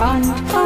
on. 0.00 0.57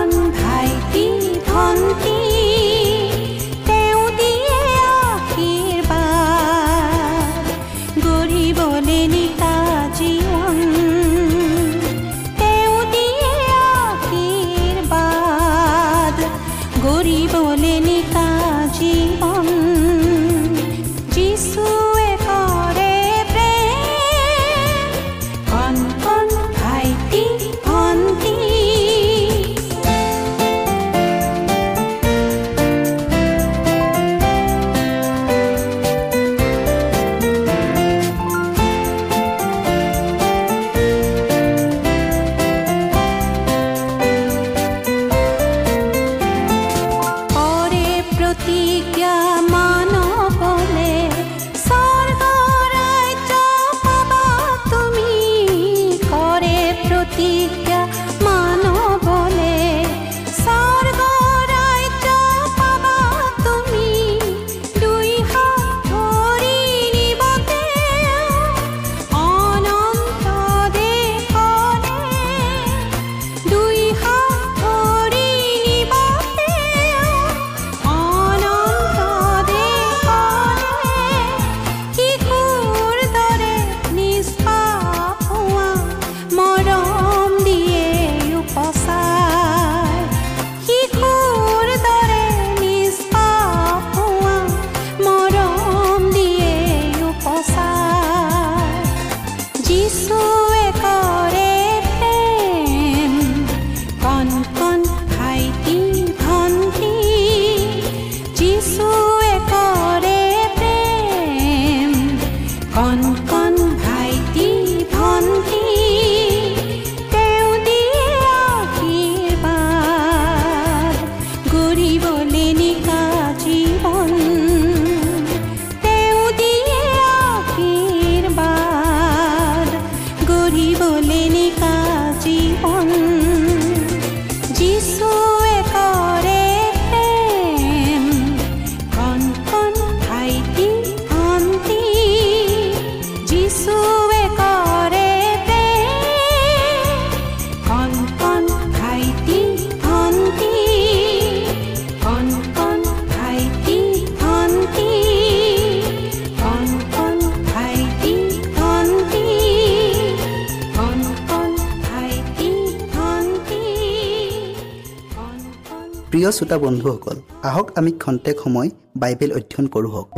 প্ৰিয় 166.12 166.30
শ্ৰোতা 166.36 166.56
বন্ধুসকল 166.64 167.16
আহক 167.48 167.66
আমি 167.78 167.90
খন্তেক 168.02 168.36
সময় 168.44 168.68
বাইবেল 169.02 169.30
অধ্যয়ন 169.38 169.66
কৰোঁ 169.74 169.90
হওক। 169.94 170.08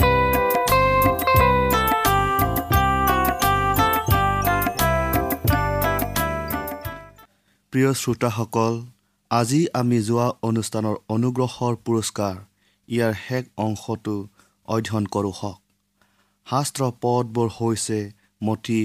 প্ৰিয় 7.73 7.91
শ্ৰোতাসকল 8.01 8.75
আজি 9.31 9.61
আমি 9.81 9.99
যোৱা 10.09 10.27
অনুষ্ঠানৰ 10.49 10.97
অনুগ্ৰহৰ 11.15 11.75
পুৰস্কাৰ 11.85 12.35
ইয়াৰ 12.89 13.13
শেষ 13.25 13.45
অংশটো 13.67 14.17
অধ্যয়ন 14.69 15.05
কৰোঁ 15.15 15.35
হওক। 15.41 15.59
শাস্ত্ৰ 16.47 16.83
পদবোৰ 17.03 17.49
হৈছে 17.59 17.99
মঠি 18.47 18.83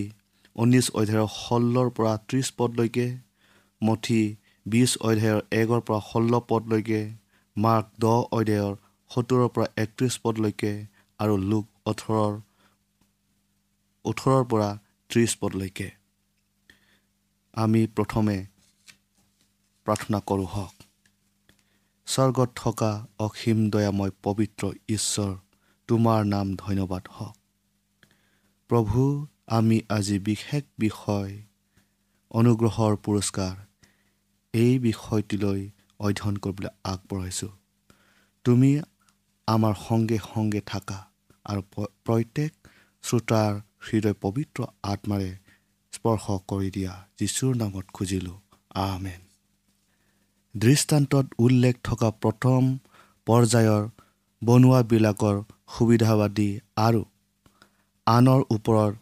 ঊনৈছ 0.55 0.87
অধ্যায়ৰ 0.99 1.29
ষোল্লৰ 1.41 1.87
পৰা 1.95 2.13
ত্ৰিছ 2.27 2.47
পদলৈকে 2.57 3.07
মঠি 3.81 4.21
বিছ 4.69 4.91
অধ্যায়ৰ 5.01 5.41
একৰ 5.51 5.81
পৰা 5.87 5.99
ষোল্ল 6.09 6.39
পদলৈকে 6.49 7.01
মাৰ্ক 7.55 7.85
দহ 7.99 8.17
অধ্যায়ৰ 8.31 8.73
সত্তৰৰ 9.11 9.49
পৰা 9.55 9.67
একত্ৰিছ 9.83 10.13
পদলৈকে 10.23 10.71
আৰু 11.19 11.35
লোক 11.51 11.65
ওঠৰৰ 11.85 12.33
ওঠৰৰ 14.05 14.43
পৰা 14.51 14.69
ত্ৰিছ 15.09 15.31
পদলৈকে। 15.41 15.87
আমি 17.53 17.81
প্ৰথমে 17.97 18.37
প্ৰাৰ্থনা 19.85 20.19
কৰোঁ 20.29 20.47
হওক। 20.53 20.75
স্বৰ্গত 22.07 22.49
থকা 22.55 22.91
অসীম 23.19 23.59
দয়াময় 23.69 24.13
পবিত্ৰ 24.23 24.63
ঈশ্বৰ 24.89 25.31
তোমাৰ 25.89 26.19
নাম 26.25 26.47
ধন্যবাদ 26.55 27.03
হওক। 27.11 27.35
প্ৰভু 28.69 29.01
আমি 29.57 29.77
আজি 29.89 30.17
বিশেষ 30.19 30.63
বিষয় 30.77 31.31
অনুগ্ৰহৰ 32.31 32.93
পুৰস্কাৰ 33.05 33.55
এই 34.53 34.73
বিষয়টিলৈ 34.79 35.59
অধ্যয়ন 35.99 36.35
কৰিবলৈ 36.37 36.69
আগবঢ়াইছোঁ। 36.83 37.51
তুমি 38.45 38.71
আমাৰ 39.47 39.73
সংগে 39.87 40.17
সংগে 40.25 40.61
থাকা 40.65 40.97
আৰু 41.45 41.61
প্ৰত্যেক 42.05 42.51
শ্ৰোতাৰ 43.03 43.53
হৃদয় 43.87 44.15
পবিত্ৰ 44.21 44.59
আত্মাৰে 44.83 45.29
স্পৰ্শ 45.93 46.25
কৰি 46.47 46.69
দিয়া 46.71 46.93
যীশুৰ 47.19 47.53
নামত 47.55 47.85
খুজিলোঁ। 47.93 48.37
আমেন। 48.85 49.21
দৃষ্টান্তত 50.55 51.25
উল্লেখ 51.39 51.75
থকা 51.83 52.09
প্ৰথম 52.23 52.61
পৰ্যায়ৰ 53.27 53.83
বনোৱাবিলাকৰ 54.41 55.37
সুবিধাবাদী 55.77 56.49
আৰু 56.87 57.01
আনৰ 58.07 58.41
ওপৰত 58.49 58.93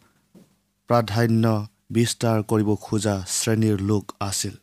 প্ৰাধান্য 0.90 1.44
বিস্তাৰ 1.90 2.38
কৰিব 2.42 2.70
খোজা 2.80 3.16
শ্ৰেণীৰ 3.28 3.78
লোক 3.80 4.04
আছিল। 4.20 4.54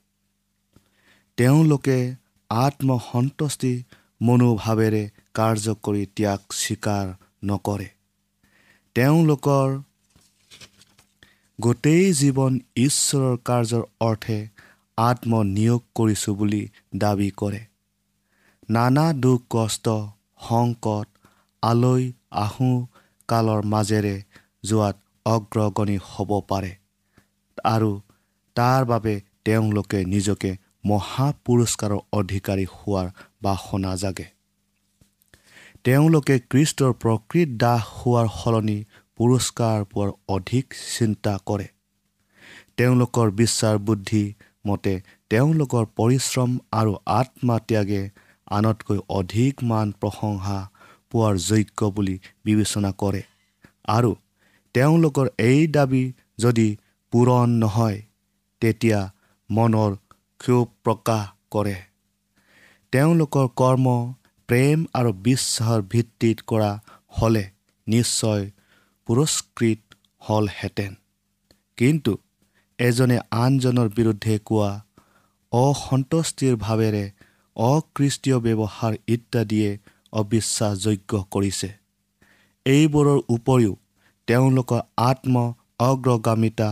তেওঁলোকে 1.38 1.98
আত্মসন্তুষ্টি 2.50 3.74
মনোভাৱেৰে 4.22 5.04
কাৰ্য 5.34 5.74
কৰি 5.86 6.04
ত্যাগ 6.16 6.42
স্বীকাৰ 6.54 7.06
নকৰে। 7.44 7.88
তেওঁলোকৰ 8.96 9.70
গোটেই 11.60 12.06
জীৱন 12.14 12.54
ঈশ্বৰৰ 12.78 13.36
কাৰ্যৰ 13.44 13.84
অৰ্থে 14.02 14.38
আত্মনিয়োগ 14.98 15.82
কৰিছোঁ 15.96 16.36
বুলি 16.36 16.64
দাবী 16.96 17.30
কৰে। 17.38 17.62
নানা 18.70 19.06
দুখ 19.20 19.42
কষ্ট 19.50 19.86
সংকট 20.48 21.08
আলৈ 21.64 22.04
আহোঁ 22.44 22.78
কালৰ 23.30 23.62
মাজেৰে 23.66 24.16
যোৱাত 24.64 24.96
অগ্ৰগণী 25.26 25.98
হ'ব 26.10 26.32
পাৰে 26.50 26.72
আৰু 27.66 27.92
তাৰ 28.56 28.82
বাবে 28.86 29.14
তেওঁলোকে 29.44 30.00
নিজকে 30.06 30.52
মহাপুৰস্কাৰৰ 30.86 32.02
অধিকাৰী 32.14 32.66
হোৱাৰ 32.72 33.08
বাসনা 33.42 33.94
জাগে। 33.96 34.28
তেওঁলোকে 35.84 36.36
কৃষ্টৰ 36.50 36.92
প্ৰকৃত 36.94 37.50
দাস 37.58 37.82
হোৱাৰ 37.96 38.28
সলনি 38.36 38.78
পুৰস্কাৰ 39.18 39.86
পোৱাৰ 39.86 40.12
অধিক 40.28 40.66
চিন্তা 40.98 41.34
কৰে। 41.46 41.68
তেওঁলোকৰ 42.78 43.32
বিশ্বাস 43.32 43.76
বুদ্ধি 43.80 44.24
মতে 44.68 44.94
তেওঁলোকৰ 45.30 45.84
পৰিশ্ৰম 45.96 46.52
আৰু 46.72 46.92
আত্মত্যাগে 47.06 48.02
আনতকৈ 48.48 49.00
অধিক 49.10 49.64
মান 49.64 49.92
প্ৰশংসা 50.02 50.60
পোৱাৰ 51.12 51.36
যোগ্য 51.40 51.90
বুলি 51.92 52.16
বিবেচনা 52.44 52.92
কৰে 52.92 53.22
আৰু 53.88 54.12
তেওঁলোকৰ 54.76 55.28
এই 55.40 55.68
দাবী 55.68 56.04
যদি 56.38 56.68
পূৰণ 57.14 57.50
নহয় 57.60 58.00
তেতিয়া 58.62 59.00
মনৰ 59.50 59.92
ক্ষোভ 60.40 60.66
প্ৰকাশ 60.84 61.24
কৰে। 61.52 61.78
তেওঁলোকৰ 62.94 63.46
কৰ্ম 63.62 63.88
প্ৰেম 64.50 64.80
আৰু 64.94 65.12
বিশ্বাসৰ 65.28 65.82
ভিত্তিত 65.92 66.38
কৰা 66.48 66.72
হ'লে 67.18 67.46
নিশ্চয় 67.88 68.44
পুৰস্কৃত 69.08 69.82
হ'লহেঁতেন। 70.20 70.92
কিন্তু 71.78 72.14
এজনে 72.80 73.18
আনজনৰ 73.44 73.90
বিৰুদ্ধে 73.90 74.36
কোৱা 74.46 74.72
অসন্তুষ্টিৰ 75.52 76.56
ভাৱেৰে 76.56 77.06
অকৃষ্টীয় 77.56 78.38
ব্যৱহাৰ 78.40 78.94
ইত্যাদিয়ে 79.08 79.70
অবিশ্বাসযোগ্য 80.14 81.12
কৰিছে। 81.32 81.70
এইবোৰৰ 82.66 83.20
উপৰিও 83.30 83.74
তেওঁলোকৰ 84.28 84.82
আত্ম 84.98 85.36
অগ্ৰগামিতা 85.80 86.70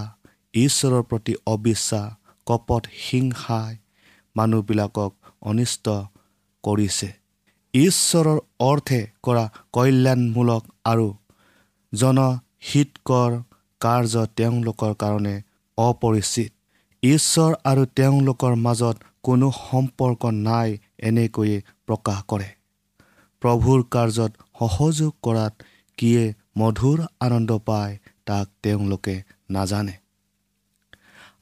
ঈশ্বৰৰ 0.54 1.04
প্ৰতি 1.04 1.34
অবিশ্বাস 1.46 2.06
কপট 2.48 2.84
হিংসাই 3.02 3.74
মানুহবিলাকক 4.36 5.12
অনিষ্ট 5.42 5.86
কৰিছে। 6.64 7.10
ঈশ্বৰৰ 7.74 8.40
অৰ্থে 8.60 9.00
কৰা 9.24 9.46
কল্যাণমূলক 9.72 10.64
আৰু 10.86 11.08
জনহিতকৰ 11.94 13.32
কাৰ্য 13.82 14.26
তেওঁলোকৰ 14.38 14.92
কাৰণে 15.04 15.36
অপৰিচিত। 15.78 16.52
ঈশ্বৰ 17.04 17.52
আৰু 17.66 17.84
তেওঁলোকৰ 17.96 18.54
মাজত 18.66 18.96
কোনো 19.24 19.48
সম্পৰ্ক 19.60 20.22
নাই 20.48 20.70
এনেকৈয়ে 21.10 21.58
প্ৰকাশ 21.88 22.20
কৰে। 22.28 22.50
প্ৰভুৰ 23.42 23.80
কাৰ্যত 23.96 24.32
সহযোগ 24.60 25.12
কৰাত 25.24 25.54
কিয়ে 25.98 26.24
মধুৰ 26.60 26.98
আনন্দ 27.20 27.52
পায় 27.68 27.94
তাক 28.26 28.46
তেওঁলোকে 28.64 29.16
নাজানে। 29.50 29.96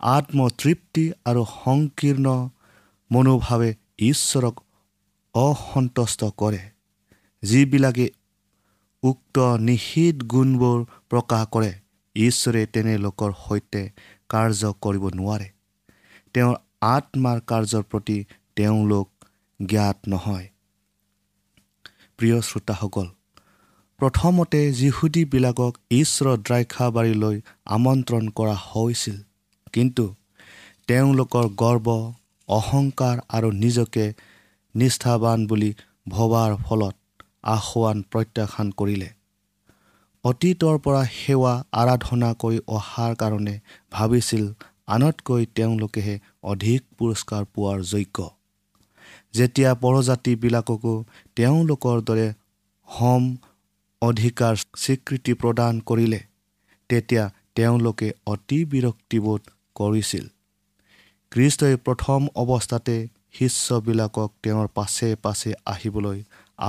আত্মতৃপ্তি 0.01 1.12
আৰু 1.25 1.46
সংকীৰ্ণ 1.46 2.27
মনোভাৱে 3.12 3.70
ঈশ্বৰক 4.00 4.55
অসন্তুষ্ট 5.36 6.24
কৰে 6.38 6.62
যিবিলাকে 7.43 8.10
উক্ত 9.03 9.38
নিষিদ্ধ 9.60 10.27
গুণবোৰ 10.27 10.79
প্ৰকাশ 11.10 11.46
কৰে। 11.51 11.72
ঈশ্বৰে 12.15 12.65
তেনে 12.65 12.98
লোকৰ 12.98 13.31
সৈতে 13.46 13.81
কাৰ্য 14.29 14.74
কৰিব 14.81 15.03
নোৱাৰে। 15.10 15.48
তেওঁৰ 16.34 16.55
আত্মাৰ 16.81 17.39
কাৰ্যৰ 17.48 17.84
প্ৰতি 17.84 18.17
তেওঁলোক 18.55 19.08
জ্ঞাত 19.60 19.98
নহয়। 20.08 20.48
প্ৰিয় 22.20 22.41
শ্ৰোতাসকল 22.41 23.08
প্ৰথমতে 24.00 24.62
যিহুদীবিলাকক 24.72 25.74
ঈশ্বৰৰ 25.91 26.38
দ্ৰাক্ষাবাৰীলৈ 26.38 27.41
আমন্ত্ৰণ 27.65 28.29
কৰা 28.29 28.55
হৈছিল। 28.70 29.17
কিন্তু 29.74 30.06
তেওঁলোকৰ 30.88 31.46
গৰ্ব 31.58 31.88
অহংকাৰ 32.50 33.16
আৰু 33.30 33.50
নিজকে 33.58 34.06
নিষ্ঠাবান 34.75 35.48
বুলি 35.48 35.72
ভবাৰ 36.10 36.51
ফলত 36.66 36.96
আসোৱান 37.51 37.98
প্ৰত্যাখ্যান 38.12 38.68
কৰিলে। 38.80 39.10
অতীতৰ 40.24 40.75
পৰা 40.86 41.04
সেৱা 41.13 41.54
আৰাধনা 41.74 42.30
কৰি 42.42 42.60
অহাৰ 42.78 43.16
কাৰণে 43.16 43.56
ভাবিছিল 43.92 44.44
আনতকৈ 44.88 45.46
তেওঁলোকেহে 45.56 46.16
অধিক 46.44 46.82
পুৰস্কাৰ 46.98 47.44
পোৱাৰ 47.54 47.80
যোগ্য। 47.92 48.28
যেতিয়া 49.34 49.72
পৰজাতিবিলাককো 49.75 50.94
তেওঁলোকৰ 51.36 51.98
দৰে 52.01 52.28
সম 52.90 53.24
অধিকাৰ 54.01 54.54
স্বীকৃতি 54.78 55.34
প্ৰদান 55.34 55.82
কৰিলে 55.86 56.20
তেতিয়া 56.90 57.24
তেওঁলোকে 57.56 58.08
অতি 58.25 58.60
বিৰক্তিবোধ 58.66 59.42
কৰিছিল। 59.82 60.26
খ্ৰীষ্টই 61.32 61.76
প্ৰথম 61.86 62.20
অৱস্থাতে 62.42 62.96
শিষ্যবিলাকক 63.34 64.30
তেওঁৰ 64.44 64.68
পাছে 64.76 65.10
পাছে 65.24 65.52
আহিবলৈ 65.66 66.20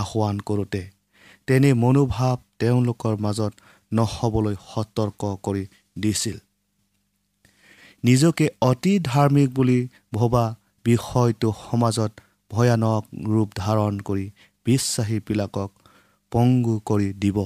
আহ্বান 0.00 0.36
কৰোঁতে 0.48 0.82
তেনে 1.48 1.70
মনোভাৱ 1.82 2.36
তেওঁলোকৰ 2.60 3.14
মাজত 3.24 3.52
নহ'বলৈ 3.92 4.56
সতৰ্ক 4.66 5.22
কৰি 5.46 5.64
দিছিল। 5.98 6.36
নিজকে 8.04 8.46
অতি 8.62 8.92
ধাৰ্মিক 9.04 9.48
বুলি 9.54 9.78
ভবা 10.14 10.44
বিষয়টো 10.84 11.48
সমাজত 11.60 12.12
ভয়ানক 12.50 13.02
ৰূপ 13.32 13.48
ধাৰণ 13.56 13.94
কৰি 14.08 14.26
বিশ্বাসীবিলাকক 14.66 15.70
পংগু 16.32 16.76
কৰি 16.88 17.08
দিব। 17.22 17.38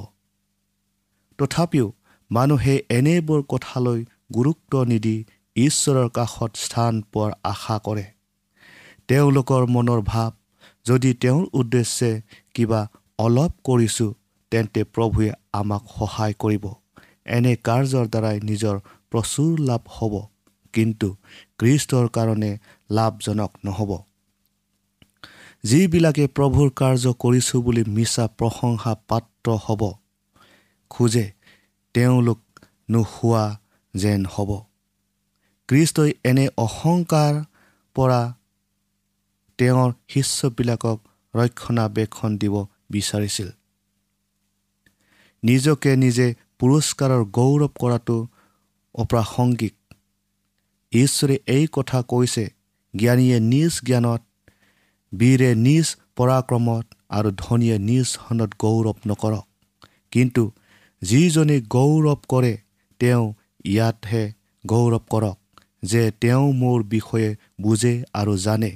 তথাপিও 1.38 1.86
মানুহে 2.30 2.74
এনেবোৰ 2.90 3.40
কথালৈ 3.52 4.00
গুৰুত্ব 4.34 4.72
নিদি 4.84 5.16
ঈশ্বৰৰ 5.56 6.08
কাষত 6.08 6.52
স্থান 6.56 6.94
পোৱাৰ 7.12 7.32
আশা 7.44 7.76
কৰে। 7.78 8.04
তেওঁলোকৰ 9.08 9.62
মনৰ 9.66 10.00
ভাৱ 10.02 10.30
যদি 10.86 11.10
তেওঁৰ 11.14 11.44
উদ্দেশ্যে 11.52 12.10
কিবা 12.54 12.80
অলপ 13.18 13.52
কৰিছোঁ 13.64 14.10
তেন্তে 14.52 14.82
প্ৰভুৱে 14.84 15.28
আমাক 15.52 15.82
সহায় 15.98 16.34
কৰিব। 16.38 16.64
এনে 17.26 17.52
কাৰ্যৰ 17.66 18.06
দ্বাৰাই 18.08 18.36
নিজৰ 18.40 18.76
প্ৰচুৰ 19.10 19.52
লাভ 19.60 19.82
হ'ব 19.96 20.14
কিন্তু 20.74 21.08
খ্ৰীষ্টৰ 21.58 22.06
কাৰণে 22.08 22.50
লাভজনক 22.90 23.52
নহ'ব। 23.64 23.90
যিবিলাকে 25.64 26.24
প্ৰভুৰ 26.36 26.68
কাৰ্য 26.76 27.04
কৰিছোঁ 27.22 27.60
বুলি 27.62 27.82
মিছা 27.96 28.24
প্ৰশংসা 28.38 28.92
পাত্ৰ 29.08 29.48
হ'ব 29.64 29.82
খোজে 30.90 31.26
তেওঁলোক 31.94 32.40
নোহোৱা 32.90 33.44
যেন 33.94 34.22
হ'ব। 34.34 34.50
খ্ৰীষ্টই 35.68 36.12
এনে 36.24 36.48
অহংকাৰ 36.56 37.44
পৰা 37.94 38.34
তেওঁৰ 39.58 39.92
শিষ্যবিলাকক 40.08 40.98
ৰক্ষণাবেক্ষণ 41.34 42.38
দিব 42.38 42.54
বিচাৰিছিল। 42.90 43.48
নিজকে 45.42 45.96
নিজে 45.96 46.34
পুৰস্কাৰৰ 46.58 47.22
গৌৰৱ 47.38 47.72
কৰাটো 47.80 48.16
অপ্ৰাসংগিক। 48.94 49.74
ঈশ্বৰে 50.92 51.38
এই 51.46 51.66
কথা 51.72 52.02
কৈছে 52.02 52.44
জ্ঞানীয়ে 52.96 53.40
নিজ 53.40 53.72
জ্ঞানত 53.84 54.22
বীৰে 55.12 55.50
নিজ 55.54 55.86
পৰাক্ৰমত 56.16 56.84
আৰু 57.08 57.30
ধনীয়ে 57.36 57.78
নিজ 57.78 58.06
ধনত 58.16 58.50
গৌৰৱ 58.58 58.96
নকৰক। 59.06 59.46
কিন্তু 60.12 60.42
যিজনে 61.02 61.60
গৌৰৱ 61.60 62.20
কৰে 62.28 62.54
তেওঁ 63.00 63.24
ইয়াতহে 63.64 64.32
গৌৰৱ 64.66 65.04
কৰক। 65.10 65.38
যে 65.86 66.02
তেওঁ 66.20 66.46
মোৰ 66.52 66.78
বিষয়ে 66.94 67.30
বুজে 67.60 67.94
আৰু 68.12 68.34
জানে 68.36 68.72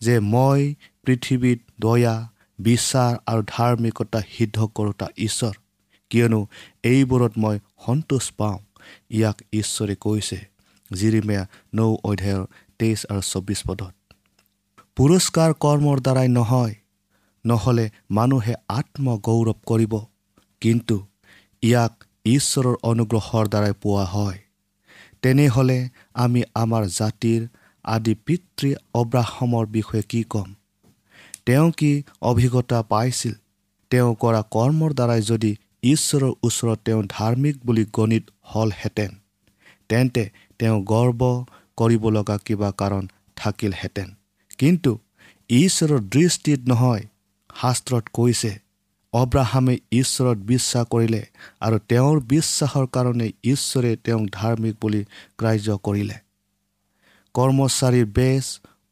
যে 0.00 0.14
মই 0.32 0.60
পৃথিৱীত 1.04 1.60
দয়া 1.80 2.14
বিশ্বাস 2.58 3.12
আৰু 3.26 3.42
ধাৰ্মিকতা 3.48 4.20
সিদ্ধ 4.32 4.58
কৰোতা 4.74 5.06
ঈশ্বৰ। 5.18 5.54
কিয়নো 6.10 6.40
এইবোৰত 6.84 7.32
মই 7.38 7.56
সন্তোষ 7.86 8.26
পাওঁ 8.38 8.58
ইয়াক 9.10 9.36
ঈশ্বৰে 9.52 9.94
কৈছে। 10.00 10.38
জিৰিমীয়া 10.90 11.42
নৌ 11.74 11.90
অধ্যায়ৰ 12.04 12.44
তেইছ 12.78 13.00
আৰু 13.12 13.22
চৌবিছ 13.22 13.60
পদত। 13.66 13.94
পুৰস্কাৰ 14.96 15.50
কৰ্মৰ 15.64 15.98
দ্বাৰাই 16.00 16.28
নহয় 16.28 16.74
নহ'লে 17.44 17.86
মানুহে 18.10 18.54
আত্মগৌৰৱ 18.68 19.58
কৰিব। 19.66 19.92
কিন্তু 20.62 20.96
ইয়াক 21.62 21.94
ঈশ্বৰৰ 22.24 22.76
অনুগ্ৰহৰ 22.82 23.44
দ্বাৰাই 23.48 23.74
পোৱা 23.82 24.04
হয়। 24.04 24.38
তেনেহ'লে 25.22 25.78
আমি 26.14 26.40
আমাৰ 26.54 26.82
জাতিৰ 26.98 27.40
আদি 27.84 28.14
পিতৃ 28.26 28.70
অব্ৰাহমৰ 28.94 29.64
বিষয়ে 29.66 30.04
কি 30.10 30.20
ক'ম? 30.32 30.48
তেওঁ 31.46 31.68
কি 31.78 31.92
অভিজ্ঞতা 32.22 32.78
পাইছিল? 32.82 33.34
তেওঁ 33.90 34.10
কৰা 34.22 34.40
কৰ্মৰ 34.54 34.90
দ্বাৰাই 34.98 35.22
যদি 35.22 35.52
ঈশ্বৰৰ 35.82 36.32
ওচৰত 36.42 36.78
তেওঁ 36.84 37.02
ধাৰ্মিক 37.08 37.56
বুলি 37.66 37.84
গণিত 37.92 38.24
হ'লহেঁতেন 38.50 39.10
তেন্তে 39.88 40.24
তেওঁ 40.58 40.78
গৰ্ব 40.84 41.20
কৰিব 41.78 42.02
লগা 42.16 42.36
কিবা 42.46 42.70
কাৰণ 42.80 43.04
থাকিলহেঁতেন। 43.36 44.08
কিন্তু 44.58 44.90
ঈশ্বৰৰ 45.50 46.00
দৃষ্টিত 46.14 46.60
নহয় 46.68 47.04
শাস্ত্ৰত 47.60 48.04
কৈছে 48.12 48.52
অব্ৰাহামে 49.12 49.74
ঈশ্বৰত 49.92 50.38
বিশ্বাস 50.50 50.84
কৰিলে 50.86 51.22
আৰু 51.60 51.78
তেওঁৰ 51.90 52.16
বিশ্বাসৰ 52.32 52.86
কাৰণে 52.86 53.26
ঈশ্বৰে 53.44 53.90
তেওঁক 54.04 54.24
ধাৰ্মিক 54.32 54.74
বুলি 54.82 55.00
গ্ৰাহ্য 55.38 55.78
কৰিলে। 55.82 56.16
কৰ্মচাৰীৰ 57.34 58.06
বেচ 58.16 58.46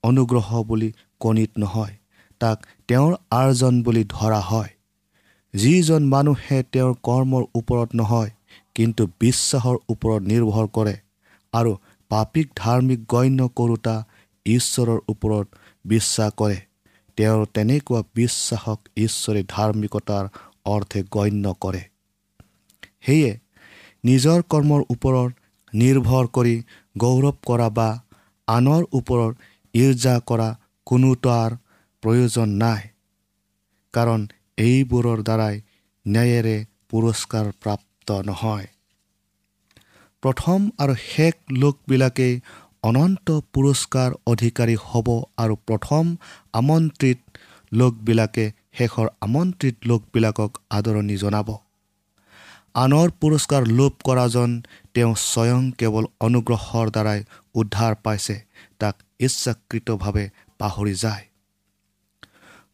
অনুগ্ৰহ 0.05 0.49
বুলি 0.63 0.91
কণিত 1.21 1.51
নহয় 1.59 1.95
তাক 2.41 2.67
তেওঁৰ 2.89 3.13
আৰ্জন 3.31 3.75
বুলি 3.83 4.03
ধৰা 4.05 4.41
হয়। 4.41 4.71
যিজন 5.55 6.03
মানুহে 6.09 6.59
তেওঁৰ 6.73 6.95
কৰ্মৰ 7.03 7.43
ওপৰত 7.55 7.89
নহয় 7.95 8.31
কিন্তু 8.75 9.03
বিশ্বাসৰ 9.21 9.77
ওপৰত 9.89 10.23
নিৰ্ভৰ 10.23 10.67
কৰে 10.69 10.97
আৰু 11.53 11.73
পাপীক 12.11 12.47
ধাৰ্মিক 12.57 13.01
গণ্য 13.09 13.49
কৰোতা 13.55 13.97
ঈশ্বৰৰ 14.47 14.99
ওপৰত 15.09 15.47
বিশ্বাস 15.85 16.31
কৰে। 16.37 16.59
তেওঁৰ 17.19 17.47
তেনেকুৱা 17.55 18.01
বিশ্বাসক 18.15 18.81
ঈশ্বৰে 18.97 19.43
ধাৰ্মিকতাৰ 19.55 20.25
অৰ্থে 20.67 21.01
গণ্য 21.11 21.55
কৰে। 21.61 21.83
সেয়ে 23.07 23.33
নিজৰ 24.05 24.39
কৰ্মৰ 24.53 24.85
ওপৰত 24.91 25.31
নিৰ্ভৰ 25.73 26.29
কৰি 26.37 26.57
গৌৰৱ 26.97 27.37
কৰা 27.49 27.69
বা 27.79 27.89
আনৰ 28.49 28.83
ওপৰত 28.93 29.33
ইৰ্জা 29.75 30.15
কৰা 30.29 30.49
কোনো 30.87 31.11
তাৰ 31.25 31.57
প্ৰয়োজন 32.03 32.49
নাই 32.63 32.83
কাৰণ 33.95 34.21
এইবোৰৰ 34.59 35.19
দ্বাৰাই 35.29 35.57
ন্যায়েৰে 36.07 36.57
পুৰস্কাৰ 36.91 37.47
প্ৰাপ্ত 37.63 38.09
নহয়। 38.29 38.67
প্ৰথম 40.23 40.61
আৰু 40.79 40.95
শেষ 41.05 41.35
লোকবিলাকেই 41.63 42.35
অনন্ত 42.85 43.31
পুৰস্কাৰ 43.53 44.11
অধিকাৰী 44.27 44.75
হ'ব 44.83 45.09
আৰু 45.37 45.55
প্ৰথম 45.69 46.05
আমন্ত্ৰিত 46.53 47.19
লোকবিলাকে 47.73 48.45
শেষৰ 48.79 49.09
আমন্ত্ৰিত 49.21 49.77
লোকবিলাকক 49.85 50.51
আদৰণি 50.71 51.17
জনাব। 51.17 51.49
আনৰ 52.75 53.09
পুৰস্কাৰ 53.21 53.63
লোভ 53.79 53.93
কৰাজন 54.05 54.51
তেওঁ 54.95 55.15
স্বয়ং 55.23 55.63
কেৱল 55.79 56.05
অনুগ্ৰহৰ 56.21 56.87
দ্বাৰাই 56.91 57.21
উদ্ধাৰ 57.55 57.95
পাইছে 58.05 58.37
তাক 58.79 58.97
ইচ্ছাকৃতভাৱে 59.21 60.25
পাহৰি 60.59 60.95
যায়। 60.95 61.25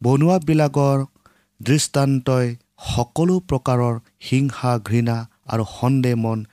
বনোৱাবিলাকৰ 0.02 0.98
দৃষ্টান্তই 1.60 2.48
সকলো 2.88 3.36
প্ৰকাৰৰ 3.48 3.94
হিংসা 4.30 4.72
ঘৃণা 4.78 5.16
আৰু 5.46 5.64
সন্দেহ 5.78 6.14
মন 6.16 6.44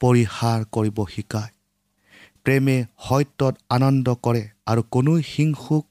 পৰিহাৰ 0.00 0.60
কৰিব 0.70 0.98
শিকায়। 1.14 1.52
প্ৰেমে 2.46 2.76
সত্যত 3.06 3.54
আনন্দ 3.76 4.06
কৰে 4.24 4.42
আৰু 4.70 4.82
কোনো 4.94 5.12
হিংসুক 5.32 5.86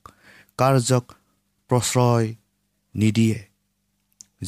কাৰ্যক 0.60 1.06
প্ৰশ্ৰয় 1.70 2.28
নিদিয়ে। 2.96 3.40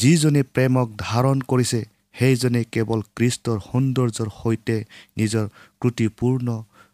যিজনে 0.01 0.41
প্ৰেমক 0.53 0.87
ধাৰণ 0.99 1.37
কৰিছে 1.51 1.79
সেইজনে 2.15 2.61
কেৱল 2.73 2.99
কৃষ্টৰ 3.17 3.57
সৌন্দৰ্যৰ 3.67 4.29
সৈতে 4.39 4.77
নিজৰ 5.17 5.45
ত্ৰুটিপূৰ্ণ 5.79 6.47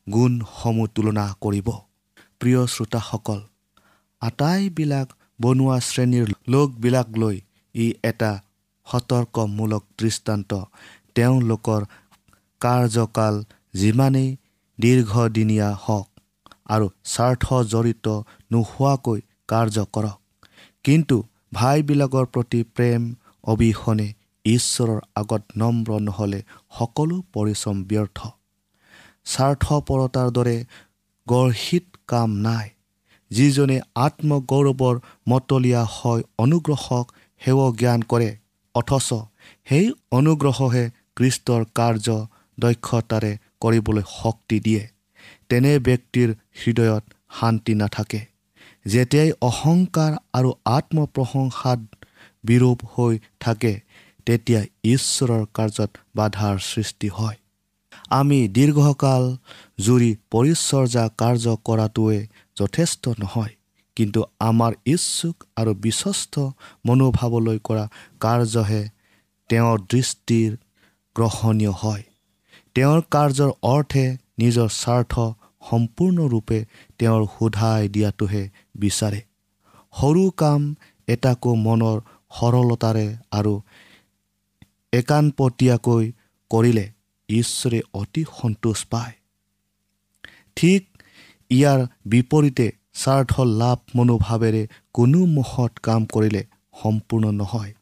গুণসমূহ 0.07 0.87
তুলনা 0.95 1.25
কৰিব। 1.43 1.67
প্ৰিয় 2.39 2.61
শ্ৰোতাসকল 2.73 3.39
আটাইবিলাক 4.21 5.07
বনোৱা 5.39 5.77
শ্ৰেণীৰ 5.89 6.29
লোকবিলাক 6.53 7.07
লৈ 7.21 7.37
ই 7.75 7.87
এটা 8.03 8.31
সতৰ্কমূলক 8.87 9.83
দৃষ্টান্ত। 9.99 10.51
তেওঁলোকৰ 11.15 11.81
কাৰ্যকাল 12.61 13.35
যিমানেই 13.73 14.29
দীৰ্ঘদিনীয়া 14.79 15.69
হওক 15.83 16.07
আৰু 16.73 16.87
স্বাৰ্থ 17.13 17.45
জড়িত 17.71 18.07
নোহোৱাকৈ 18.51 19.19
কাৰ্য 19.49 19.77
কৰক। 19.95 20.17
কিন্তু 20.85 21.17
ভাইবিলাকৰ 21.53 22.25
প্ৰতি 22.33 22.61
প্ৰেম 22.75 23.01
অবিহনে 23.43 24.07
ঈশ্বৰৰ 24.45 24.99
আগত 25.21 25.43
নম্ৰ 25.57 25.89
নহ'লে 26.07 26.41
সকলো 26.77 27.15
পৰিশ্ৰম 27.33 27.77
ব্যৰ্থ। 27.89 28.19
স্বাৰ্থপৰতাৰ 29.25 30.29
দৰে 30.31 30.57
গৰ্হিত 31.27 31.85
কাম 32.07 32.29
নাই। 32.45 32.67
যিজনে 33.31 33.77
আত্মগৌৰৱৰ 34.05 34.95
মতলীয়া 35.29 35.83
হয় 35.95 36.23
অনুগ্ৰহক 36.37 37.05
সেৱ 37.41 37.59
জ্ঞান 37.79 37.99
কৰে 38.11 38.29
অথচ 38.75 39.09
সেই 39.67 39.85
অনুগ্ৰহহে 40.11 40.83
কৃষ্টৰ 41.15 41.61
কাৰ্য 41.75 42.07
দক্ষতাৰে 42.57 43.33
কৰিবলৈ 43.61 44.03
শক্তি 44.11 44.57
দিয়ে 44.65 44.83
তেনে 45.49 45.71
ব্যক্তিৰ 45.87 46.29
হৃদয়ত 46.59 47.03
শান্তি 47.37 47.73
নাথাকে। 47.81 48.21
যেতিয়াই 48.85 49.31
অহংকাৰ 49.49 50.11
আৰু 50.37 50.49
আত্মপ্ৰশংসাত 50.77 51.79
বিৰূপ 52.43 52.79
হৈ 52.93 53.13
থাকে 53.39 53.73
তেতিয়া 54.27 54.61
ঈশ্বৰৰ 54.93 55.43
কাৰ্যত 55.57 55.91
বাধাৰ 56.15 56.55
সৃষ্টি 56.71 57.09
হয়। 57.09 57.37
আমি 58.09 58.39
দীৰ্ঘকাল 58.55 59.23
জুৰি 59.85 60.11
পৰিচৰ্যা 60.31 61.05
কাৰ্য 61.21 61.45
কৰাটোৱে 61.67 62.19
যথেষ্ট 62.57 63.03
নহয় 63.21 63.53
কিন্তু 63.97 64.19
আমাৰ 64.49 64.71
ইচ্ছুক 64.85 65.35
আৰু 65.59 65.71
বিশ্বস্ত 65.85 66.35
মনোভাৱলৈ 66.87 67.57
কৰা 67.67 67.85
কাৰ্যহে 68.19 68.83
তেওঁৰ 69.49 69.77
দৃষ্টিৰ 69.93 70.51
গ্ৰহণীয় 71.15 71.73
হয়। 71.81 72.03
তেওঁৰ 72.75 73.01
কাৰ্যৰ 73.11 73.51
অৰ্থে 73.63 74.05
নিজৰ 74.39 74.69
স্বাৰ্থ 74.73 75.13
সম্পূৰ্ণৰূপে 75.69 76.59
তেওঁৰ 76.99 77.23
সোধাই 77.33 77.87
দিয়াটোহে 77.87 78.43
বিচাৰে। 78.75 79.21
সৰু 79.93 80.23
কাম 80.41 80.61
এটাকো 81.07 81.55
মনৰ 81.65 81.97
সৰলতাৰে 82.39 83.07
আৰু 83.31 83.53
একানপতীয়াকৈ 84.93 86.05
কৰিলে 86.51 86.85
ঈশ্বৰে 87.29 87.79
অতি 87.93 88.23
সন্তোষ 88.37 88.79
পায়। 88.85 89.13
ঠিক 90.55 90.81
ইয়াৰ 91.51 91.79
বিপৰীতে 92.05 92.67
স্বাৰ্থ 92.93 93.33
লাভ 93.61 93.77
মনোভাৱেৰে 93.95 94.63
কোনো 94.93 95.19
মহৎ 95.35 95.73
কাম 95.79 96.01
কৰিলে 96.05 96.41
সম্পূৰ্ণ 96.83 97.25
নহয়। 97.31 97.73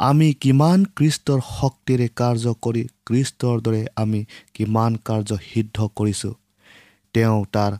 আমি 0.00 0.26
কিমান 0.42 0.84
কৃষ্টৰ 0.96 1.40
শক্তিৰে 1.46 2.04
কাৰ্য 2.16 2.52
কৰি 2.66 2.82
কৃষ্টৰ 3.06 3.58
দৰে 3.60 3.80
আমি 3.96 4.20
কিমান 4.54 4.94
কাৰ্য 5.04 5.36
সিদ্ধ 5.48 5.88
কৰিছোঁ 5.96 6.30
তেওঁ 7.14 7.40
তাৰ 7.52 7.76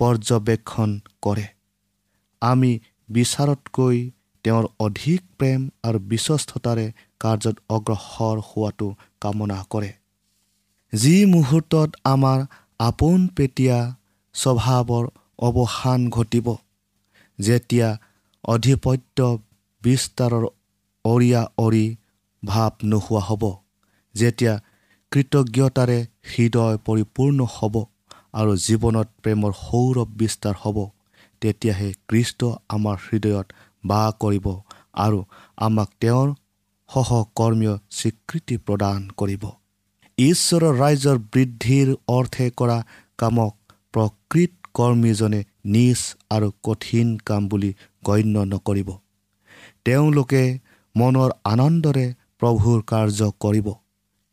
পৰ্যবেক্ষণ 0.00 0.94
কৰে। 1.22 1.44
আমি 2.42 2.70
বিচাৰতকৈ 3.08 3.98
তেওঁৰ 4.44 4.68
অধিক 4.86 5.20
প্ৰেম 5.38 5.66
আৰু 5.82 5.98
বিশ্বস্ততাৰে 6.12 6.86
কাৰ্যত 7.20 7.56
অগ্ৰসৰ 7.76 8.42
হোৱাটো 8.48 8.88
কামনা 9.20 9.58
কৰে। 9.70 9.90
যি 10.92 11.14
মুহূৰ্তত 11.26 12.02
আমাৰ 12.04 12.38
আপোন 12.80 13.28
পেটীয়া 13.36 13.78
স্বভাৱৰ 14.34 15.04
অৱসান 15.42 16.00
ঘটিব 16.08 16.50
যেতিয়া 17.38 17.88
অধিপত্য 18.44 19.18
বিস্তাৰৰ 19.82 20.44
অৰিয়া 21.04 21.42
অৰি 21.58 21.86
ভাৱ 22.42 22.72
নোহোৱা 22.84 23.22
হ'ব। 23.28 23.44
যেতিয়া 24.14 24.54
কৃতজ্ঞতাৰে 25.12 25.98
হৃদয় 26.32 26.76
পৰিপূৰ্ণ 26.86 27.38
হ'ব 27.56 27.74
আৰু 28.40 28.52
জীৱনত 28.66 29.08
প্ৰেমৰ 29.22 29.52
সৌৰভ 29.58 30.08
বিস্তাৰ 30.20 30.54
হ'ব 30.62 30.78
তেতিয়াহে 31.42 31.88
কৃষ্ট 32.08 32.40
আমাৰ 32.68 32.96
হৃদয়ত 33.06 33.46
বাস 33.84 34.14
কৰিব 34.22 34.46
আৰু 35.04 35.18
আমাক 35.58 35.90
তেওঁৰ 36.00 36.28
সহকৰ্মীয় 36.90 37.74
স্বীকৃতি 37.98 38.56
প্ৰদান 38.66 39.00
কৰিব। 39.20 39.44
ঈশ্বৰৰ 40.18 40.72
ৰাইজৰ 40.82 41.18
বৃদ্ধিৰ 41.32 41.88
অৰ্থে 42.08 42.46
কৰা 42.58 42.78
কামক 43.18 43.54
প্ৰকৃত 43.94 44.52
কৰ্মীজনে 44.74 45.40
নিজ 45.74 46.00
আৰু 46.30 46.48
কঠিন 46.62 47.08
কাম 47.26 47.48
বুলি 47.48 47.70
গণ্য 48.04 48.44
নকৰিব। 48.52 48.90
তেওঁলোকে 49.84 50.42
মনৰ 50.94 51.30
আনন্দৰে 51.44 52.06
প্ৰভুৰ 52.40 52.78
কাৰ্য 52.92 53.30
কৰিব। 53.44 53.68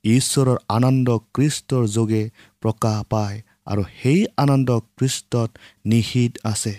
ঈশ্বৰৰ 0.04 0.58
আনন্দ 0.70 1.18
কৃষ্টৰ 1.36 1.84
যোগে 1.96 2.24
প্ৰকাশ 2.62 2.98
পায় 3.12 3.38
আৰু 3.66 3.84
সেই 4.00 4.22
আনন্দ 4.44 4.70
কৃষ্টত 4.98 5.50
নিহিত 5.86 6.34
আছে। 6.44 6.74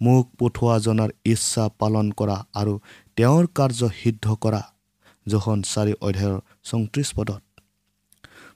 মোক 0.00 0.24
পঠোৱা 0.38 0.76
জনাৰ 0.86 1.10
ইচ্ছা 1.24 1.64
পালন 1.80 2.06
কৰা 2.18 2.36
আৰু 2.54 2.74
তেওঁৰ 3.16 3.44
কাৰ্য 3.58 3.80
সিদ্ধ 4.00 4.26
কৰা। 4.44 4.62
জোখন 5.26 5.58
চাৰি 5.62 5.92
অধ্যায়ৰ 6.00 6.40
চৌত্ৰিছ 6.68 7.08
পদত। 7.16 7.42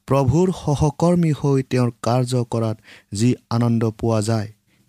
প্ৰভুৰ 0.08 0.48
সহকৰ্মী 0.62 1.32
হৈ 1.32 1.58
তেওঁৰ 1.70 1.90
কাৰ্য 2.06 2.32
কৰাত 2.52 2.76
যি 3.18 3.28
আনন্দ 3.50 3.82
পোৱা 4.00 4.20
যায় 4.20 4.48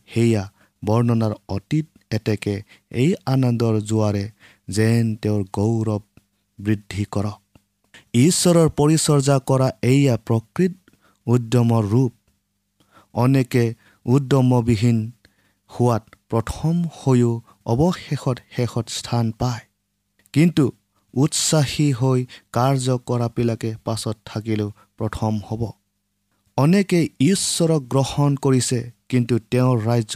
সেয়া 0.09 0.43
বৰ্ণনাৰ 0.83 1.33
অতীত 1.47 1.85
এতেকে 2.11 2.55
এই 3.01 3.11
আনন্দৰ 3.25 3.75
জোৱাৰে 3.89 4.25
যেন 4.67 5.15
তেওঁৰ 5.15 5.43
গৌৰৱ 5.53 6.01
বৃদ্ধি 6.59 7.05
কৰক। 7.11 7.39
ঈশ্বৰৰ 8.13 8.69
পৰিচৰ্যা 8.69 9.37
কৰা 9.39 9.67
এয়া 9.83 10.15
প্ৰকৃত 10.17 10.73
উদ্যমৰ 11.27 11.83
ৰূপ। 11.85 12.13
অনেকে 13.13 13.63
উদ্যমবিহীন 14.05 15.11
হোৱাত 15.69 16.03
প্ৰথম 16.29 16.75
হৈও 16.99 17.31
অৱশেষত 17.65 18.37
শেষত 18.55 18.85
স্থান 18.89 19.31
পায়। 19.31 19.63
কিন্তু 20.33 20.71
উৎসাহী 21.13 21.91
হৈ 21.91 22.25
কাৰ্য 22.51 22.97
কৰাবিলাকে 23.05 23.75
পাছত 23.83 24.17
থাকিলেও 24.25 24.69
প্ৰথম 24.97 25.39
হ'ব। 25.39 25.61
অনেকে 26.57 26.99
ঈশ্বৰক 27.21 27.81
গ্ৰহণ 27.83 28.35
কৰিছে 28.35 28.79
কিন্তু 29.09 29.39
তেওঁৰ 29.51 29.77
ৰাজ্য 29.83 30.15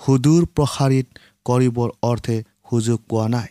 সুদূৰ 0.00 0.42
প্ৰসাৰিত 0.56 1.06
কৰিবৰ 1.44 1.88
অৰ্থে 2.02 2.36
সুযোগ 2.74 3.00
পোৱা 3.08 3.26
নাই। 3.28 3.48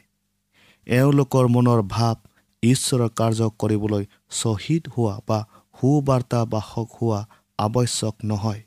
এওঁলোকৰ 0.87 1.45
মনৰ 1.47 1.81
ভাৱ 1.89 2.17
ঈশ্বৰৰ 2.63 3.09
কাৰ্য 3.19 3.49
কৰিবলৈ 3.61 4.03
শ্বহীদ 4.39 4.83
হোৱা 4.93 5.15
বা 5.27 5.39
সুবাৰ্তাবাসক 5.75 6.89
হোৱা 6.97 7.19
আৱশ্যক 7.59 8.15
নহয় 8.23 8.61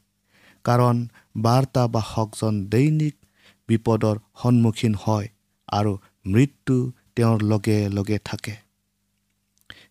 কাৰণ 0.65 0.97
বাৰ্তাবাসকজন 1.37 2.55
দৈনিক 2.69 3.17
বিপদৰ 3.69 4.17
সন্মুখীন 4.43 4.95
হয় 5.05 5.29
আৰু 5.69 5.93
মৃত্যু 6.27 6.77
তেওঁৰ 7.17 7.39
লগে 7.43 7.79
লগে 7.89 8.19
থাকে। 8.25 8.55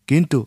কিন্তু 0.08 0.40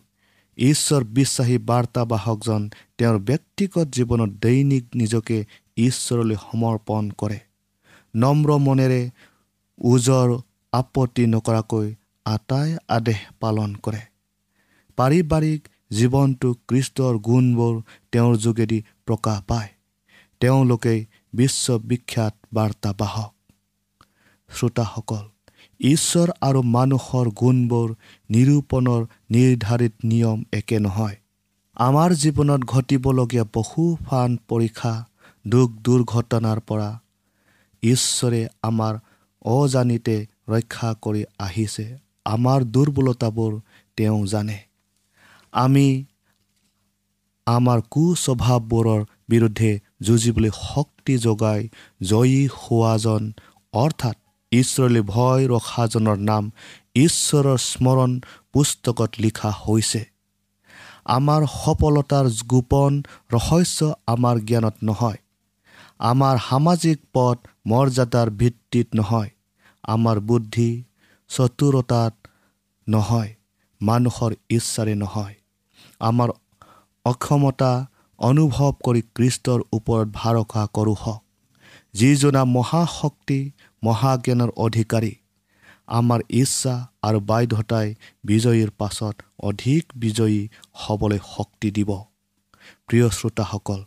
ঈশ্বৰ 0.59 1.03
বিশ্বাসী 1.19 1.57
বাৰ্তাবাসকজন 1.71 2.63
তেওঁৰ 2.99 3.19
ব্যক্তিগত 3.19 3.87
জীৱনত 3.97 4.31
দৈনিক 4.45 4.85
নিজকে 4.95 5.39
ঈশ্বৰলৈ 5.77 6.37
সমৰ্পণ 6.47 7.05
কৰে। 7.21 7.39
নম্ৰ 8.15 8.49
মনেৰে 8.59 9.01
ওজৰ 9.81 10.39
আপত্তি 10.73 11.27
নকৰাকৈ 11.27 11.95
আটাই 12.25 12.77
আদেশ 12.89 13.19
পালন 13.41 13.75
কৰে। 13.75 14.01
পাৰিবাৰিক 14.97 15.69
জীৱনটো 15.91 16.55
কৃষ্টৰ 16.69 17.15
গুণবোৰ 17.19 17.83
তেওঁৰ 18.13 18.37
যোগেদি 18.37 18.83
প্ৰকাশ 19.07 19.43
পায়। 19.43 19.69
তেওঁলোকেই 20.41 21.07
বিশ্ববিখ্যাত 21.35 22.35
বাৰ্তাবাহক। 22.53 23.33
শ্ৰোতাসকল 24.51 25.25
ঈশ্বৰ 25.81 26.29
আৰু 26.41 26.63
মানুহৰ 26.63 27.29
গুণবোৰ 27.29 27.95
নিৰূপণৰ 28.31 29.07
নিৰ্ধাৰিত 29.31 29.95
নিয়ম 30.05 30.45
একে 30.53 30.79
নহয়। 30.79 31.17
আমাৰ 31.77 32.11
জীৱনত 32.13 32.61
ঘটিবলগীয়া 32.65 33.45
বহু 33.55 33.97
ফান 34.07 34.39
পৰীক্ষা 34.49 35.05
দুখ 35.47 35.71
দুৰ্ঘটনাৰ 35.71 36.61
পৰা 36.61 37.01
ঈশ্বৰে 37.83 38.49
আমাৰ 38.63 38.99
অজানিতে 39.49 40.17
ৰক্ষা 40.49 40.91
কৰি 41.03 41.23
আহিছে। 41.39 41.87
আমাৰ 42.27 42.65
দুৰ্বলতাবোৰ 42.75 43.53
তেওঁ 43.97 44.27
জানে। 44.27 44.59
আমি 45.53 45.87
আমাৰ 47.47 47.79
কুস্বভাৱবোৰৰ 47.91 49.05
বিৰুদ্ধে 49.29 49.71
যুঁজিবলৈ 50.01 50.51
শক্তি 50.57 51.15
যোগাই 51.19 51.63
জয়ী 52.03 52.41
হোৱাজন 52.57 53.23
অৰ্থাৎ 53.75 54.17
ঈশ্বৰলৈ 54.53 55.03
ভয় 55.13 55.43
ৰখাজনৰ 55.49 56.19
নাম 56.31 56.45
ঈশ্বৰৰ 56.97 57.59
স্মৰণ 57.71 58.21
পুস্তকত 58.53 59.11
লিখা 59.19 59.51
হৈছে। 59.65 60.03
আমাৰ 61.17 61.43
সফলতাৰ 61.55 62.27
গোপন 62.47 62.93
ৰহস্য 63.33 63.81
আমাৰ 64.07 64.37
জ্ঞানত 64.41 64.77
নহয়। 64.83 65.19
আমাৰ 66.11 66.37
সামাজিক 66.49 66.99
পথ 67.15 67.37
মৰ্যাদাৰ 67.67 68.29
ভিত্তিত 68.31 68.89
নহয়। 68.95 69.31
আমাৰ 69.89 70.17
বুদ্ধি 70.29 70.71
চতুৰতাত 71.31 72.15
নহয় 72.87 73.31
মানুহৰ 73.81 74.33
ইচ্ছাৰে 74.51 74.95
নহয়। 74.95 75.35
আমাৰ 76.01 76.29
অক্ষমতা 77.05 77.73
অনুভৱ 78.19 78.71
কৰি 78.85 79.03
কৃষ্টৰ 79.17 79.61
ওপৰত 79.77 80.07
ভাৰসা 80.15 80.63
কৰোঁ 80.77 80.97
হওক 81.03 81.23
যিজনা 81.95 82.43
মহাশক্তি 82.57 83.41
মহাজ্ঞানৰ 83.83 84.51
অধিকাৰী 84.65 85.13
আমাৰ 85.99 86.21
ইচ্ছা 86.41 86.75
আৰু 87.03 87.19
বাধ্যতাই 87.31 87.89
বিজয়ীৰ 88.25 88.71
পাছত 88.81 89.15
অধিক 89.49 89.83
বিজয়ী 90.03 90.41
হ'বলৈ 90.83 91.19
শক্তি 91.35 91.69
দিব। 91.77 91.91
প্ৰিয় 92.87 93.07
শ্ৰোতাসকল 93.17 93.81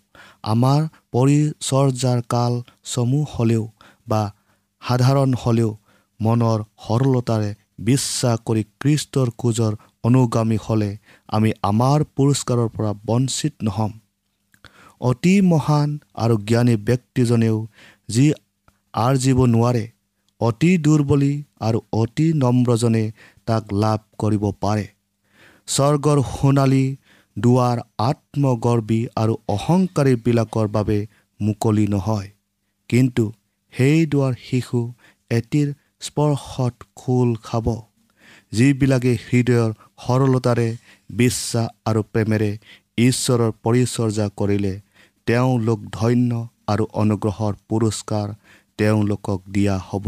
আমাৰ 0.54 0.80
পৰিচৰ্যাৰ 1.14 2.20
কাল 2.34 2.54
চমু 2.92 3.20
হ'লেও 3.34 3.64
বা 4.08 4.22
সাধাৰণ 4.82 5.32
হ'লেও 5.42 5.70
মনৰ 6.22 6.60
সৰলতাৰে 6.86 7.50
বিশ্বাস 7.80 8.38
কৰি 8.48 8.64
কৃষ্টৰ 8.82 9.28
খোজৰ 9.38 9.74
অনুগামী 10.04 10.58
হ'লে 10.66 10.92
আমি 11.30 11.52
আমাৰ 11.62 12.00
পুৰস্কাৰৰ 12.16 12.70
পৰা 12.76 12.92
বঞ্চিত 13.06 13.54
নহ'ম। 13.62 13.92
অতি 15.02 15.34
মহান 15.42 15.90
আৰু 16.16 16.36
জ্ঞানী 16.50 16.76
ব্যক্তিজনেও 16.88 17.58
যি 18.10 18.26
আৰ্জিব 18.94 19.40
নোৱাৰে 19.46 19.86
অতি 20.42 20.72
দুৰ্বলী 20.78 21.34
আৰু 21.60 21.80
অতি 21.94 22.28
নম্ৰজনে 22.34 23.04
তাক 23.46 23.64
লাভ 23.74 24.00
কৰিব 24.18 24.44
পাৰে। 24.62 24.86
স্বৰ্গৰ 25.68 26.20
সোণালী 26.32 26.86
দুৱাৰ 27.38 27.78
আত্মগৰ্বী 28.10 29.00
আৰু 29.16 29.34
অহংকাৰীবিলাকৰ 29.48 30.68
বাবে 30.68 30.98
মুকলি 31.40 31.86
নহয়। 31.88 32.30
কিন্তু 32.90 33.24
সেই 33.74 34.00
দুৱাৰ 34.06 34.34
শিশু 34.48 34.80
এটিৰ 35.32 35.68
স্পৰ্শত 36.02 36.76
খোল 36.96 37.30
খাব 37.44 37.68
যিবিলাকে 38.52 39.12
হৃদয়ৰ 39.28 39.72
সৰলতাৰে 40.06 40.68
বিশ্বাস 41.10 41.68
আৰু 41.86 42.02
প্ৰেমেৰে 42.14 42.52
ঈশ্বৰৰ 42.98 43.52
পৰিচৰ্যা 43.64 44.30
কৰিলে 44.38 44.74
তেওঁলোক 45.28 45.80
ধন্য 45.92 46.32
আৰু 46.68 46.84
অনুগ্ৰহৰ 46.94 47.54
পুৰস্কাৰ 47.70 48.28
তেওঁলোকক 48.78 49.40
দিয়া 49.56 49.76
হ'ব। 49.78 50.06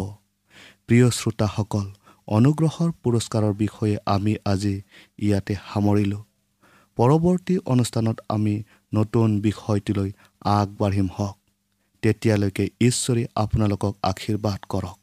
প্ৰিয় 0.88 1.08
শ্ৰোতাসকল 1.12 1.86
অনুগ্ৰহৰ 2.28 2.90
পুৰস্কাৰৰ 3.04 3.54
বিষয়ে 3.54 3.96
আমি 4.06 4.34
আজি 4.46 4.76
ইয়াতে 5.20 5.54
সামৰিলোঁ। 5.56 6.24
পৰৱৰ্তী 6.98 7.56
অনুষ্ঠানত 7.66 8.18
আমি 8.30 8.56
নতুন 8.94 9.40
বিষয়টিলৈ 9.42 10.10
আগবাঢ়িম 10.46 11.08
হওক। 11.18 11.38
তেতিয়ালৈকে 12.04 12.66
ঈশ্বৰে 12.82 13.24
আপোনালোকক 13.36 13.94
আশীৰ্বাদ 14.04 14.60
কৰক। 14.70 15.03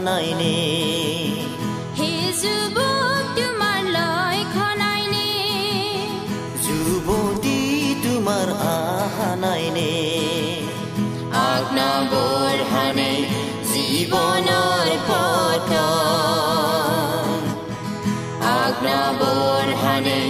নাইনে 0.00 0.56
সেই 1.98 2.18
যুৱক 2.40 3.24
তোমাৰ 3.36 3.80
লক্ষণাইনে 3.96 5.28
যুৱতী 6.64 7.58
তোমাৰ 8.04 8.48
আহা 8.72 9.30
নাইনে 9.36 9.92
জীৱনৰ 13.70 14.88
পথ 15.08 15.70
আজ্ঞাবোৰ 18.54 19.66
হানে 19.82 20.20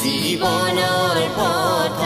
জীৱনৰ 0.00 1.18
পথ 1.38 2.02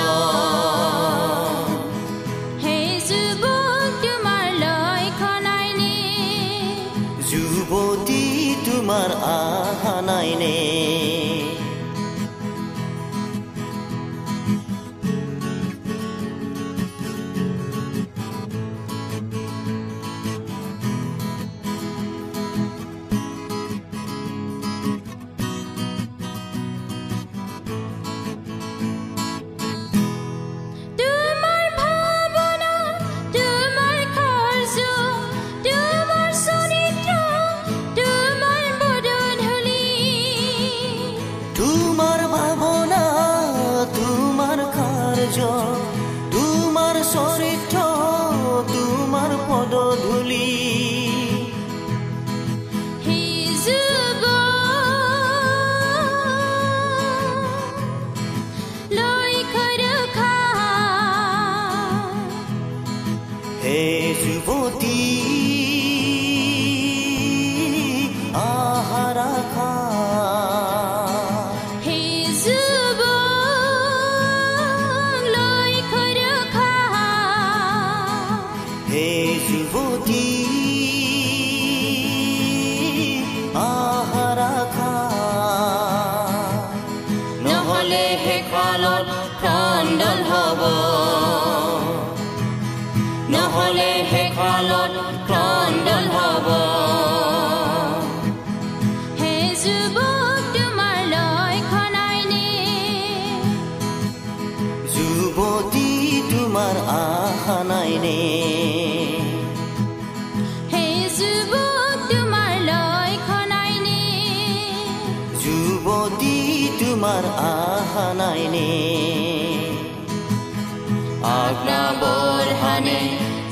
আজ্ঞাবোৰ 121.62 122.46
হানে 122.61 123.01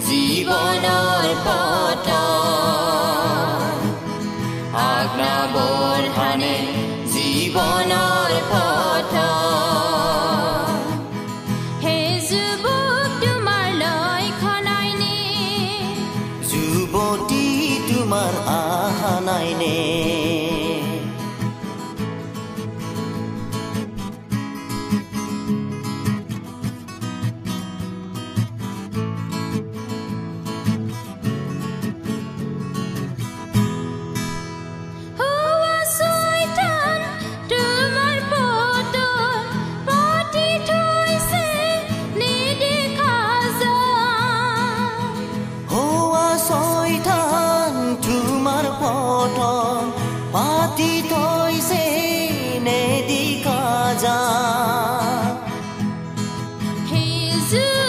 জীৱনৰ 0.06 1.26
পথ 1.46 2.08
আজ্ঞাবোৰ 4.84 6.02
হানে 6.16 6.54
জীৱনৰ 7.14 8.09
সেই 57.50 57.79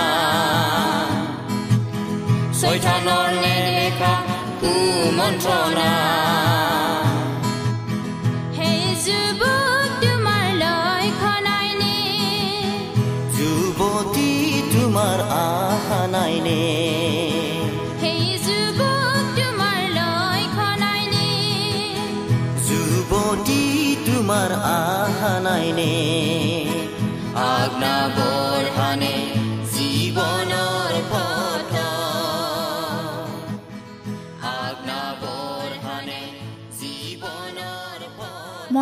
যুৱতী 13.36 14.30
তোমাৰ 14.72 15.18
আহা 15.36 16.00
নাইনে 16.06 16.60
সেই 18.00 18.24
যুৱক 18.38 19.24
তোমাৰ 19.36 19.80
লক্ষণাইনে 19.98 21.28
যুৱতী 22.68 23.62
তোমাৰ 24.06 24.50
আহা 24.72 25.34
নাই 25.40 25.66
নাইনে 25.66 25.92
আজ্ঞাবোৰ 27.34 28.22
হানে 28.22 28.31